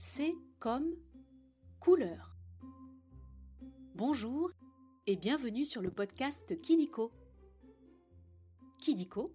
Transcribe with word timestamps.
C 0.00 0.38
comme 0.60 0.94
couleur. 1.80 2.36
Bonjour 3.96 4.52
et 5.08 5.16
bienvenue 5.16 5.64
sur 5.64 5.82
le 5.82 5.90
podcast 5.90 6.60
Kidiko. 6.60 7.10
Kidiko, 8.78 9.34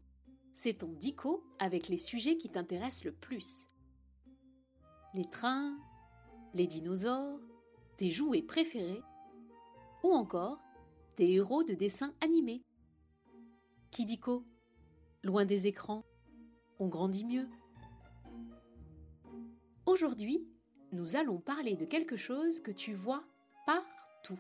c'est 0.53 0.75
ton 0.75 0.93
dico 0.93 1.43
avec 1.59 1.89
les 1.89 1.97
sujets 1.97 2.37
qui 2.37 2.49
t'intéressent 2.49 3.03
le 3.03 3.11
plus. 3.11 3.67
Les 5.13 5.29
trains, 5.29 5.77
les 6.53 6.65
dinosaures, 6.65 7.41
tes 7.97 8.09
jouets 8.09 8.41
préférés 8.41 9.01
ou 10.01 10.13
encore 10.13 10.61
tes 11.17 11.29
héros 11.29 11.65
de 11.65 11.73
dessins 11.73 12.13
animés. 12.21 12.63
Kidiko, 13.91 14.45
loin 15.23 15.43
des 15.43 15.67
écrans, 15.67 16.05
on 16.79 16.87
grandit 16.87 17.25
mieux. 17.25 17.49
Aujourd'hui, 19.85 20.47
nous 20.93 21.15
allons 21.15 21.39
parler 21.39 21.75
de 21.75 21.85
quelque 21.85 22.15
chose 22.15 22.59
que 22.59 22.71
tu 22.71 22.93
vois 22.93 23.23
partout. 23.65 24.39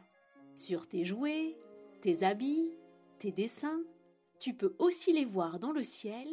Sur 0.55 0.87
tes 0.87 1.03
jouets, 1.03 1.57
tes 2.01 2.23
habits, 2.23 2.69
tes 3.17 3.31
dessins, 3.31 3.81
tu 4.39 4.53
peux 4.53 4.75
aussi 4.77 5.13
les 5.13 5.25
voir 5.25 5.57
dans 5.57 5.71
le 5.71 5.83
ciel 5.83 6.27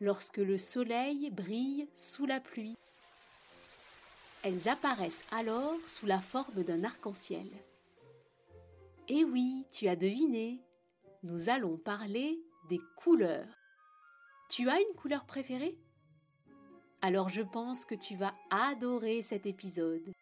lorsque 0.00 0.36
le 0.36 0.58
soleil 0.58 1.30
brille 1.30 1.88
sous 1.94 2.26
la 2.26 2.38
pluie. 2.38 2.76
Elles 4.42 4.68
apparaissent 4.68 5.24
alors 5.30 5.78
sous 5.86 6.06
la 6.06 6.20
forme 6.20 6.64
d'un 6.64 6.84
arc-en-ciel. 6.84 7.48
Eh 9.08 9.24
oui, 9.24 9.64
tu 9.70 9.88
as 9.88 9.96
deviné, 9.96 10.60
nous 11.22 11.48
allons 11.48 11.78
parler 11.78 12.38
des 12.68 12.80
couleurs. 12.96 13.48
Tu 14.50 14.68
as 14.68 14.80
une 14.80 14.94
couleur 14.96 15.24
préférée? 15.24 15.78
Alors 17.04 17.28
je 17.28 17.42
pense 17.42 17.84
que 17.84 17.96
tu 17.96 18.14
vas 18.14 18.32
adorer 18.50 19.22
cet 19.22 19.44
épisode. 19.44 20.12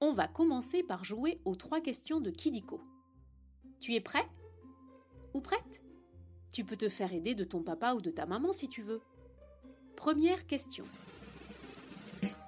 On 0.00 0.12
va 0.12 0.26
commencer 0.26 0.82
par 0.82 1.04
jouer 1.04 1.40
aux 1.44 1.54
trois 1.54 1.80
questions 1.80 2.20
de 2.20 2.30
Kidiko. 2.30 2.80
Tu 3.78 3.94
es 3.94 4.00
prêt? 4.00 4.28
Ou 5.32 5.40
prête? 5.40 5.80
Tu 6.52 6.64
peux 6.64 6.76
te 6.76 6.88
faire 6.88 7.12
aider 7.12 7.36
de 7.36 7.44
ton 7.44 7.62
papa 7.62 7.94
ou 7.94 8.00
de 8.00 8.10
ta 8.10 8.26
maman 8.26 8.52
si 8.52 8.68
tu 8.68 8.82
veux. 8.82 9.00
Première 9.94 10.44
question. 10.48 10.84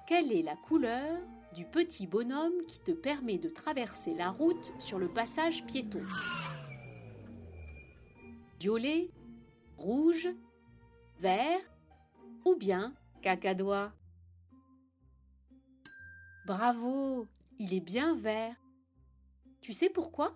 Quelle 0.05 0.33
est 0.33 0.43
la 0.43 0.57
couleur 0.57 1.17
du 1.55 1.63
petit 1.63 2.07
bonhomme 2.07 2.65
qui 2.67 2.79
te 2.79 2.91
permet 2.91 3.37
de 3.37 3.47
traverser 3.47 4.13
la 4.13 4.31
route 4.31 4.73
sur 4.79 4.99
le 4.99 5.07
passage 5.07 5.65
piéton? 5.65 6.03
Violet, 8.59 9.11
rouge, 9.77 10.27
vert 11.19 11.61
ou 12.43 12.55
bien 12.55 12.95
cacadois 13.21 13.93
Bravo, 16.47 17.27
il 17.59 17.75
est 17.75 17.81
bien 17.81 18.15
vert. 18.15 18.55
Tu 19.61 19.73
sais 19.73 19.89
pourquoi? 19.89 20.35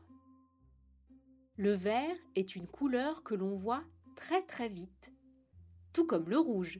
Le 1.55 1.71
vert 1.71 2.15
est 2.35 2.55
une 2.55 2.67
couleur 2.67 3.23
que 3.23 3.33
l'on 3.33 3.55
voit 3.55 3.83
très 4.15 4.43
très 4.43 4.69
vite, 4.69 5.11
tout 5.91 6.05
comme 6.05 6.29
le 6.29 6.37
rouge, 6.37 6.79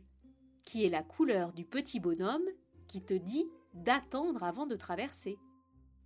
qui 0.63 0.85
est 0.85 0.89
la 0.89 1.01
couleur 1.01 1.53
du 1.53 1.65
petit 1.65 1.99
bonhomme 1.99 2.47
qui 2.87 3.01
te 3.03 3.15
dit 3.15 3.49
d'attendre 3.73 4.43
avant 4.43 4.67
de 4.67 4.75
traverser. 4.75 5.39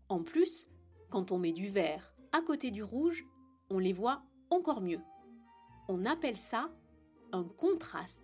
En 0.08 0.24
plus, 0.24 0.70
quand 1.10 1.34
on 1.34 1.40
met 1.40 1.52
du 1.52 1.68
vert 1.68 2.16
à 2.32 2.42
côté 2.42 2.72
du 2.72 2.84
rouge, 2.84 3.26
on 3.70 3.80
les 3.80 3.94
voit 3.94 4.24
encore 4.50 4.80
mieux. 4.80 5.02
On 5.88 6.06
appelle 6.06 6.38
ça 6.38 6.72
un 7.32 7.44
contraste. 7.44 8.24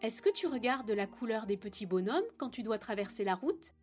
Est-ce 0.00 0.22
que 0.22 0.30
tu 0.30 0.46
regardes 0.46 0.90
la 0.90 1.06
couleur 1.06 1.46
des 1.46 1.56
petits 1.56 1.86
bonhommes 1.86 2.24
quand 2.38 2.50
tu 2.50 2.62
dois 2.62 2.78
traverser 2.78 3.24
la 3.24 3.34
route? 3.34 3.74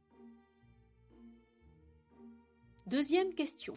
Deuxième 2.87 3.33
question. 3.33 3.76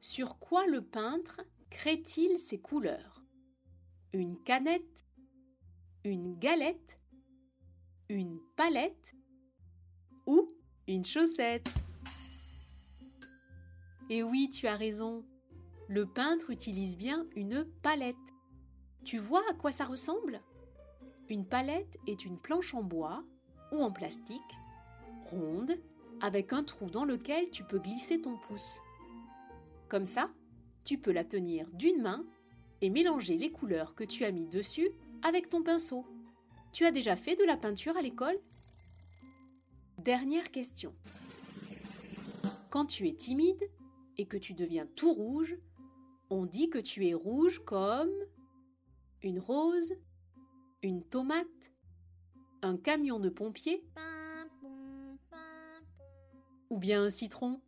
Sur 0.00 0.38
quoi 0.38 0.66
le 0.66 0.82
peintre 0.82 1.40
crée-t-il 1.70 2.38
ses 2.38 2.60
couleurs? 2.60 3.22
Une 4.12 4.42
canette? 4.42 5.04
Une 6.04 6.38
galette? 6.38 6.98
Une 8.08 8.40
palette? 8.54 9.14
Ou 10.26 10.48
une 10.86 11.04
chaussette? 11.04 11.68
Et 14.08 14.22
oui, 14.22 14.48
tu 14.48 14.66
as 14.68 14.76
raison. 14.76 15.24
Le 15.88 16.04
peintre 16.04 16.50
utilise 16.50 16.96
bien 16.96 17.26
une 17.36 17.64
palette. 17.82 18.16
Tu 19.04 19.18
vois 19.18 19.42
à 19.48 19.54
quoi 19.54 19.70
ça 19.70 19.84
ressemble? 19.84 20.42
Une 21.28 21.46
palette 21.46 21.96
est 22.06 22.24
une 22.24 22.38
planche 22.38 22.74
en 22.74 22.82
bois 22.82 23.22
ou 23.72 23.82
en 23.82 23.92
plastique, 23.92 24.40
ronde 25.24 25.78
avec 26.20 26.52
un 26.52 26.64
trou 26.64 26.90
dans 26.90 27.04
lequel 27.04 27.50
tu 27.50 27.62
peux 27.62 27.78
glisser 27.78 28.20
ton 28.20 28.36
pouce. 28.38 28.80
Comme 29.88 30.06
ça, 30.06 30.30
tu 30.84 30.98
peux 30.98 31.12
la 31.12 31.24
tenir 31.24 31.68
d'une 31.72 32.02
main 32.02 32.24
et 32.80 32.90
mélanger 32.90 33.36
les 33.36 33.50
couleurs 33.50 33.94
que 33.94 34.04
tu 34.04 34.24
as 34.24 34.32
mis 34.32 34.48
dessus 34.48 34.90
avec 35.22 35.48
ton 35.48 35.62
pinceau. 35.62 36.04
Tu 36.72 36.84
as 36.84 36.90
déjà 36.90 37.16
fait 37.16 37.36
de 37.36 37.44
la 37.44 37.56
peinture 37.56 37.96
à 37.96 38.02
l'école? 38.02 38.38
Dernière 39.98 40.50
question. 40.50 40.94
Quand 42.70 42.86
tu 42.86 43.08
es 43.08 43.14
timide 43.14 43.70
et 44.18 44.26
que 44.26 44.36
tu 44.36 44.54
deviens 44.54 44.86
tout 44.94 45.12
rouge, 45.12 45.56
on 46.30 46.46
dit 46.46 46.70
que 46.70 46.78
tu 46.78 47.06
es 47.06 47.14
rouge 47.14 47.60
comme 47.64 48.12
une 49.22 49.38
rose, 49.38 49.94
une 50.82 51.02
tomate, 51.02 51.72
un 52.62 52.76
camion 52.76 53.20
de 53.20 53.28
pompiers 53.28 53.84
ou 56.70 56.78
bien 56.78 57.04
un 57.04 57.10
citron 57.10 57.60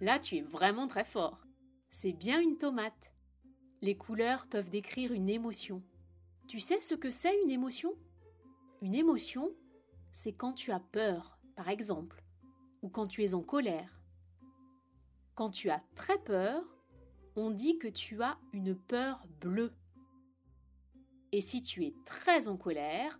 Là, 0.00 0.18
tu 0.18 0.36
es 0.36 0.40
vraiment 0.40 0.86
très 0.86 1.04
fort. 1.04 1.46
C'est 1.90 2.12
bien 2.12 2.40
une 2.40 2.56
tomate. 2.56 3.12
Les 3.82 3.98
couleurs 3.98 4.46
peuvent 4.46 4.70
décrire 4.70 5.12
une 5.12 5.28
émotion. 5.28 5.82
Tu 6.48 6.58
sais 6.58 6.80
ce 6.80 6.94
que 6.94 7.10
c'est 7.10 7.38
une 7.42 7.50
émotion? 7.50 7.92
Une 8.80 8.94
émotion, 8.94 9.50
c'est 10.10 10.32
quand 10.32 10.54
tu 10.54 10.72
as 10.72 10.80
peur, 10.80 11.38
par 11.54 11.68
exemple, 11.68 12.24
ou 12.80 12.88
quand 12.88 13.08
tu 13.08 13.22
es 13.24 13.34
en 13.34 13.42
colère. 13.42 13.99
Quand 15.40 15.48
tu 15.48 15.70
as 15.70 15.82
très 15.94 16.18
peur, 16.18 16.62
on 17.34 17.50
dit 17.50 17.78
que 17.78 17.88
tu 17.88 18.22
as 18.22 18.38
une 18.52 18.76
peur 18.76 19.26
bleue. 19.40 19.72
Et 21.32 21.40
si 21.40 21.62
tu 21.62 21.86
es 21.86 21.94
très 22.04 22.46
en 22.46 22.58
colère, 22.58 23.18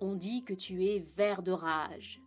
on 0.00 0.16
dit 0.16 0.42
que 0.42 0.54
tu 0.54 0.84
es 0.84 0.98
vert 0.98 1.40
de 1.40 1.52
rage. 1.52 2.20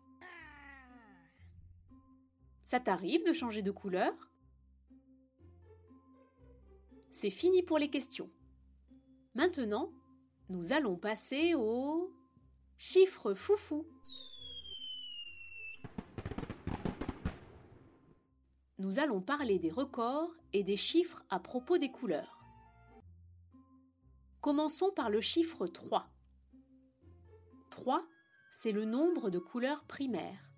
Ça 2.63 2.79
t'arrive 2.79 3.25
de 3.25 3.33
changer 3.33 3.61
de 3.61 3.71
couleur? 3.71 4.13
C'est 7.11 7.29
fini 7.29 7.61
pour 7.61 7.77
les 7.77 7.89
questions. 7.89 8.31
Maintenant, 9.33 9.91
nous 10.47 10.71
allons 10.71 10.95
passer 10.95 11.55
au 11.55 12.09
chiffre 12.77 13.33
foufou. 13.33 13.85
Nous 18.85 18.99
allons 18.99 19.19
parler 19.19 19.57
des 19.57 19.71
records 19.71 20.31
et 20.53 20.61
des 20.61 20.77
chiffres 20.77 21.25
à 21.31 21.39
propos 21.39 21.79
des 21.79 21.89
couleurs. 21.89 22.39
Commençons 24.41 24.91
par 24.91 25.09
le 25.09 25.21
chiffre 25.21 25.65
3. 25.65 26.07
3, 27.71 28.05
c'est 28.51 28.71
le 28.71 28.85
nombre 28.85 29.31
de 29.31 29.39
couleurs 29.39 29.85
primaires. 29.85 30.51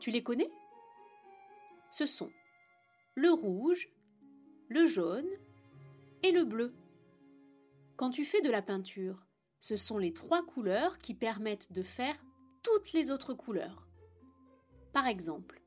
Tu 0.00 0.10
les 0.10 0.22
connais? 0.22 0.50
Ce 1.92 2.04
sont 2.04 2.30
le 3.14 3.30
rouge, 3.30 3.88
le 4.68 4.86
jaune 4.86 5.30
et 6.22 6.30
le 6.30 6.44
bleu. 6.44 6.74
Quand 7.96 8.10
tu 8.10 8.26
fais 8.26 8.42
de 8.42 8.50
la 8.50 8.60
peinture, 8.60 9.24
ce 9.60 9.76
sont 9.76 9.96
les 9.96 10.12
trois 10.12 10.44
couleurs 10.44 10.98
qui 10.98 11.14
permettent 11.14 11.72
de 11.72 11.82
faire 11.82 12.22
toutes 12.62 12.92
les 12.92 13.10
autres 13.10 13.32
couleurs. 13.32 13.88
Par 14.92 15.06
exemple, 15.06 15.63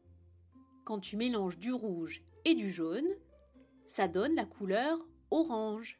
quand 0.88 1.02
tu 1.02 1.18
mélanges 1.18 1.60
du 1.60 1.74
rouge 1.74 2.24
et 2.46 2.56
du 2.56 2.72
jaune, 2.72 3.10
ça 3.88 4.08
donne 4.08 4.36
la 4.36 4.46
couleur 4.46 4.98
orange. 5.32 6.00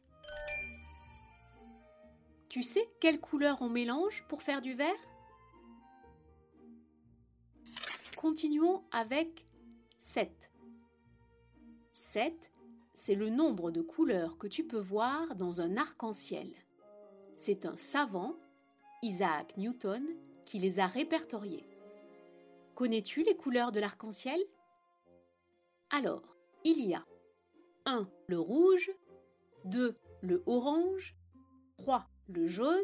Tu 2.48 2.64
sais 2.64 2.90
quelle 3.02 3.20
couleur 3.20 3.62
on 3.62 3.68
mélange 3.68 4.24
pour 4.30 4.42
faire 4.42 4.62
du 4.62 4.76
vert? 4.76 4.96
Continuons 8.16 8.82
avec 8.92 9.46
7. 9.98 10.54
7, 11.92 12.54
c'est 12.94 13.16
le 13.16 13.30
nombre 13.30 13.72
de 13.72 13.82
couleurs 13.82 14.38
que 14.38 14.48
tu 14.48 14.66
peux 14.66 14.80
voir 14.80 15.36
dans 15.36 15.60
un 15.60 15.76
arc-en-ciel. 15.76 16.50
C'est 17.36 17.66
un 17.66 17.76
savant, 17.76 18.38
Isaac 19.04 19.58
Newton, 19.58 20.08
qui 20.46 20.60
les 20.60 20.80
a 20.80 20.88
répertoriées. 20.88 21.68
Connais-tu 22.74 23.24
les 23.24 23.36
couleurs 23.36 23.74
de 23.74 23.82
l'arc-en-ciel? 23.82 24.42
Alors, 25.90 26.24
il 26.66 26.86
y 26.86 26.94
a 26.94 27.06
1. 27.86 28.10
Le 28.28 28.40
rouge, 28.40 28.92
le 29.64 30.44
orange, 30.46 31.16
3 31.78 32.06
le 32.28 32.46
jaune, 32.46 32.76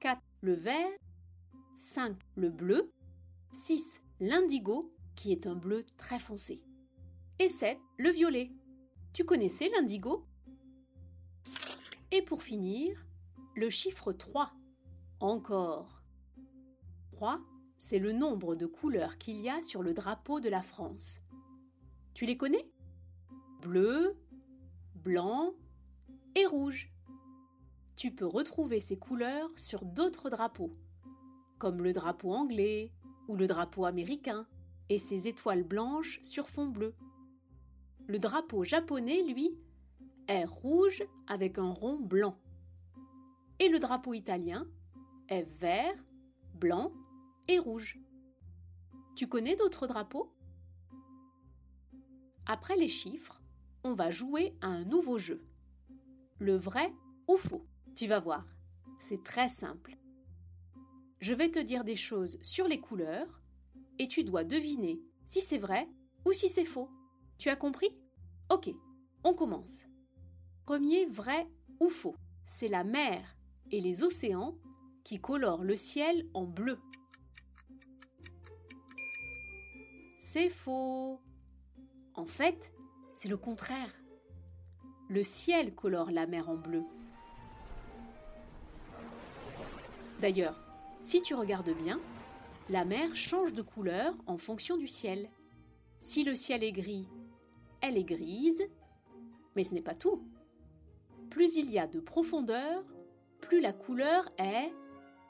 4 0.00 0.22
le 0.40 0.54
vert, 0.54 0.90
5 1.74 2.16
le 2.36 2.48
bleu, 2.48 2.90
6 3.52 4.00
l'indigo, 4.20 4.90
qui 5.16 5.32
est 5.32 5.46
un 5.46 5.54
bleu 5.54 5.84
très 5.98 6.18
foncé, 6.18 6.62
et 7.38 7.48
7 7.48 7.78
le 7.98 8.10
violet. 8.10 8.50
Tu 9.12 9.24
connaissais 9.24 9.68
l'indigo? 9.68 10.24
Et 12.10 12.22
pour 12.22 12.42
finir, 12.42 13.04
le 13.54 13.68
chiffre 13.68 14.12
3. 14.12 14.52
Encore. 15.20 16.02
3, 17.12 17.40
c'est 17.78 17.98
le 17.98 18.12
nombre 18.12 18.54
de 18.54 18.66
couleurs 18.66 19.18
qu'il 19.18 19.42
y 19.42 19.50
a 19.50 19.60
sur 19.60 19.82
le 19.82 19.92
drapeau 19.92 20.40
de 20.40 20.48
la 20.48 20.62
France. 20.62 21.20
Tu 22.18 22.26
les 22.26 22.36
connais? 22.36 22.68
Bleu, 23.62 24.16
blanc 24.96 25.54
et 26.34 26.46
rouge. 26.46 26.90
Tu 27.94 28.10
peux 28.10 28.26
retrouver 28.26 28.80
ces 28.80 28.98
couleurs 28.98 29.48
sur 29.54 29.84
d'autres 29.84 30.28
drapeaux, 30.28 30.76
comme 31.58 31.80
le 31.80 31.92
drapeau 31.92 32.32
anglais 32.32 32.92
ou 33.28 33.36
le 33.36 33.46
drapeau 33.46 33.84
américain, 33.84 34.48
et 34.88 34.98
ses 34.98 35.28
étoiles 35.28 35.62
blanches 35.62 36.18
sur 36.24 36.48
fond 36.48 36.66
bleu. 36.66 36.92
Le 38.08 38.18
drapeau 38.18 38.64
japonais, 38.64 39.22
lui, 39.22 39.56
est 40.26 40.44
rouge 40.44 41.04
avec 41.28 41.56
un 41.56 41.70
rond 41.70 42.00
blanc. 42.00 42.36
Et 43.60 43.68
le 43.68 43.78
drapeau 43.78 44.12
italien 44.12 44.66
est 45.28 45.48
vert, 45.60 45.94
blanc 46.54 46.90
et 47.46 47.60
rouge. 47.60 48.00
Tu 49.14 49.28
connais 49.28 49.54
d'autres 49.54 49.86
drapeaux? 49.86 50.32
Après 52.50 52.76
les 52.76 52.88
chiffres, 52.88 53.42
on 53.84 53.92
va 53.92 54.10
jouer 54.10 54.56
à 54.62 54.68
un 54.68 54.82
nouveau 54.82 55.18
jeu. 55.18 55.44
Le 56.38 56.56
vrai 56.56 56.90
ou 57.28 57.36
faux 57.36 57.66
Tu 57.94 58.06
vas 58.06 58.20
voir, 58.20 58.42
c'est 58.98 59.22
très 59.22 59.50
simple. 59.50 59.98
Je 61.20 61.34
vais 61.34 61.50
te 61.50 61.58
dire 61.58 61.84
des 61.84 61.94
choses 61.94 62.38
sur 62.40 62.66
les 62.66 62.80
couleurs 62.80 63.42
et 63.98 64.08
tu 64.08 64.24
dois 64.24 64.44
deviner 64.44 64.98
si 65.26 65.42
c'est 65.42 65.58
vrai 65.58 65.90
ou 66.24 66.32
si 66.32 66.48
c'est 66.48 66.64
faux. 66.64 66.88
Tu 67.36 67.50
as 67.50 67.56
compris? 67.56 67.94
Ok, 68.48 68.70
on 69.24 69.34
commence. 69.34 69.86
Premier 70.64 71.04
vrai 71.04 71.46
ou 71.80 71.90
faux 71.90 72.16
C'est 72.46 72.68
la 72.68 72.82
mer 72.82 73.36
et 73.70 73.82
les 73.82 74.02
océans 74.02 74.56
qui 75.04 75.20
colorent 75.20 75.64
le 75.64 75.76
ciel 75.76 76.26
en 76.32 76.46
bleu. 76.46 76.78
C'est 80.18 80.48
faux. 80.48 81.20
En 82.18 82.26
fait, 82.26 82.72
c'est 83.14 83.28
le 83.28 83.36
contraire. 83.36 83.94
Le 85.08 85.22
ciel 85.22 85.72
colore 85.72 86.10
la 86.10 86.26
mer 86.26 86.50
en 86.50 86.56
bleu. 86.56 86.82
D'ailleurs, 90.20 90.58
si 91.00 91.22
tu 91.22 91.36
regardes 91.36 91.72
bien, 91.72 92.00
la 92.68 92.84
mer 92.84 93.14
change 93.14 93.52
de 93.52 93.62
couleur 93.62 94.12
en 94.26 94.36
fonction 94.36 94.76
du 94.76 94.88
ciel. 94.88 95.30
Si 96.00 96.24
le 96.24 96.34
ciel 96.34 96.64
est 96.64 96.72
gris, 96.72 97.06
elle 97.80 97.96
est 97.96 98.02
grise, 98.02 98.66
mais 99.54 99.62
ce 99.62 99.72
n'est 99.72 99.80
pas 99.80 99.94
tout. 99.94 100.20
Plus 101.30 101.54
il 101.54 101.70
y 101.70 101.78
a 101.78 101.86
de 101.86 102.00
profondeur, 102.00 102.82
plus 103.40 103.60
la 103.60 103.72
couleur 103.72 104.28
est 104.38 104.72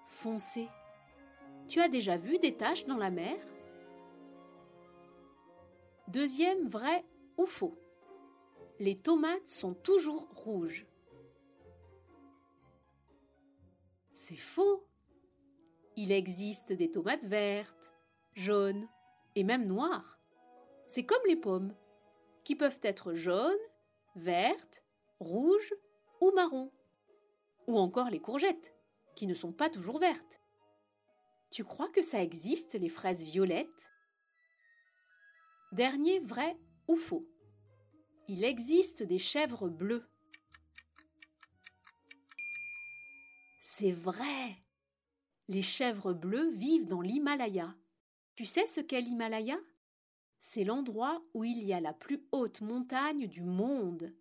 foncée. 0.06 0.68
Tu 1.68 1.82
as 1.82 1.88
déjà 1.88 2.16
vu 2.16 2.38
des 2.38 2.56
taches 2.56 2.86
dans 2.86 2.96
la 2.96 3.10
mer? 3.10 3.36
Deuxième 6.08 6.66
vrai 6.66 7.04
ou 7.36 7.44
faux 7.44 7.76
Les 8.78 8.96
tomates 8.96 9.46
sont 9.46 9.74
toujours 9.74 10.26
rouges. 10.34 10.86
C'est 14.14 14.34
faux. 14.34 14.86
Il 15.96 16.10
existe 16.10 16.72
des 16.72 16.90
tomates 16.90 17.26
vertes, 17.26 17.92
jaunes 18.32 18.88
et 19.34 19.44
même 19.44 19.66
noires. 19.66 20.18
C'est 20.86 21.04
comme 21.04 21.20
les 21.26 21.36
pommes, 21.36 21.74
qui 22.42 22.56
peuvent 22.56 22.80
être 22.82 23.12
jaunes, 23.12 23.52
vertes, 24.16 24.82
rouges 25.20 25.74
ou 26.22 26.32
marron. 26.32 26.72
Ou 27.66 27.78
encore 27.78 28.08
les 28.08 28.20
courgettes, 28.20 28.74
qui 29.14 29.26
ne 29.26 29.34
sont 29.34 29.52
pas 29.52 29.68
toujours 29.68 29.98
vertes. 29.98 30.40
Tu 31.50 31.64
crois 31.64 31.90
que 31.90 32.00
ça 32.00 32.22
existe, 32.22 32.76
les 32.76 32.88
fraises 32.88 33.22
violettes? 33.22 33.90
Dernier 35.72 36.18
vrai 36.20 36.56
ou 36.88 36.96
faux 36.96 37.28
Il 38.26 38.42
existe 38.42 39.02
des 39.02 39.18
chèvres 39.18 39.68
bleues. 39.68 40.08
C'est 43.60 43.92
vrai 43.92 44.56
Les 45.46 45.60
chèvres 45.60 46.14
bleues 46.14 46.50
vivent 46.52 46.86
dans 46.86 47.02
l'Himalaya. 47.02 47.74
Tu 48.34 48.46
sais 48.46 48.66
ce 48.66 48.80
qu'est 48.80 49.02
l'Himalaya? 49.02 49.58
C'est 50.40 50.64
l'endroit 50.64 51.22
où 51.34 51.44
il 51.44 51.62
y 51.62 51.74
a 51.74 51.80
la 51.80 51.92
plus 51.92 52.26
haute 52.32 52.62
montagne 52.62 53.26
du 53.26 53.42
monde, 53.42 54.14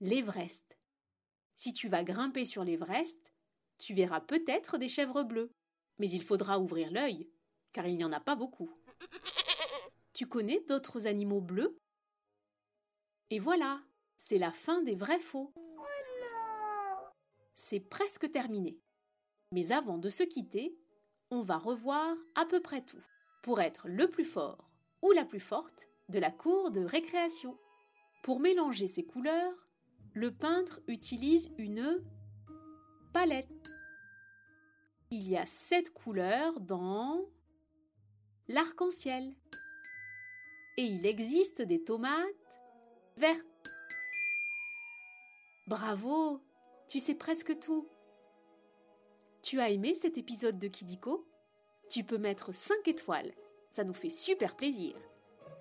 l'Everest. 0.00 0.78
Si 1.54 1.72
tu 1.72 1.86
vas 1.88 2.02
grimper 2.02 2.44
sur 2.44 2.64
l'Everest, 2.64 3.32
tu 3.78 3.94
verras 3.94 4.20
peut-être 4.20 4.78
des 4.78 4.88
chèvres 4.88 5.22
bleues. 5.22 5.52
Mais 6.00 6.10
il 6.10 6.22
faudra 6.22 6.58
ouvrir 6.58 6.90
l'œil, 6.90 7.30
car 7.72 7.86
il 7.86 7.96
n'y 7.96 8.04
en 8.04 8.12
a 8.12 8.20
pas 8.20 8.34
beaucoup. 8.34 8.72
Tu 10.18 10.26
connais 10.26 10.58
d'autres 10.66 11.06
animaux 11.06 11.40
bleus? 11.40 11.78
Et 13.30 13.38
voilà, 13.38 13.80
c'est 14.16 14.38
la 14.38 14.50
fin 14.50 14.82
des 14.82 14.96
vrais 14.96 15.20
faux. 15.20 15.54
c'est 17.54 17.78
presque 17.78 18.28
terminé. 18.28 18.80
Mais 19.52 19.70
avant 19.70 19.96
de 19.96 20.10
se 20.10 20.24
quitter, 20.24 20.76
on 21.30 21.42
va 21.42 21.56
revoir 21.56 22.16
à 22.34 22.44
peu 22.46 22.60
près 22.60 22.84
tout 22.84 23.04
pour 23.44 23.60
être 23.60 23.86
le 23.86 24.10
plus 24.10 24.24
fort 24.24 24.68
ou 25.02 25.12
la 25.12 25.24
plus 25.24 25.38
forte 25.38 25.86
de 26.08 26.18
la 26.18 26.32
cour 26.32 26.72
de 26.72 26.80
récréation. 26.80 27.56
Pour 28.24 28.40
mélanger 28.40 28.88
ces 28.88 29.06
couleurs, 29.06 29.68
le 30.14 30.34
peintre 30.34 30.80
utilise 30.88 31.48
une 31.58 32.02
palette. 33.12 33.70
Il 35.12 35.28
y 35.28 35.36
a 35.36 35.46
sept 35.46 35.94
couleurs 35.94 36.58
dans 36.58 37.24
l'arc-en-ciel 38.48 39.36
et 40.78 40.82
il 40.82 41.04
existe 41.06 41.60
des 41.60 41.82
tomates 41.82 42.24
vertes. 43.16 43.44
Bravo, 45.66 46.40
tu 46.86 47.00
sais 47.00 47.16
presque 47.16 47.58
tout. 47.58 47.88
Tu 49.42 49.58
as 49.58 49.70
aimé 49.70 49.94
cet 49.94 50.18
épisode 50.18 50.60
de 50.60 50.68
Kidiko? 50.68 51.26
Tu 51.90 52.04
peux 52.04 52.16
mettre 52.16 52.54
5 52.54 52.86
étoiles, 52.86 53.32
ça 53.72 53.82
nous 53.82 53.92
fait 53.92 54.08
super 54.08 54.54
plaisir. 54.54 54.94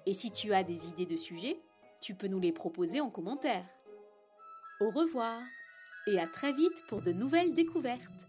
Et 0.05 0.13
si 0.13 0.29
tu 0.29 0.53
as 0.53 0.63
des 0.63 0.87
idées 0.87 1.07
de 1.07 1.17
sujets, 1.17 1.59
tu 1.99 2.13
peux 2.13 2.27
nous 2.27 2.39
les 2.39 2.51
proposer 2.51 3.01
en 3.01 3.09
commentaire. 3.09 3.65
Au 4.79 4.91
revoir 4.91 5.41
et 6.05 6.19
à 6.19 6.27
très 6.27 6.53
vite 6.53 6.85
pour 6.87 7.01
de 7.01 7.11
nouvelles 7.11 7.55
découvertes. 7.55 8.26